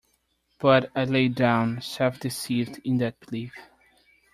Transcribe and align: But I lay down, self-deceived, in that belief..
But 0.57 0.89
I 0.95 1.03
lay 1.05 1.27
down, 1.27 1.79
self-deceived, 1.83 2.79
in 2.83 2.97
that 2.97 3.19
belief.. 3.19 3.53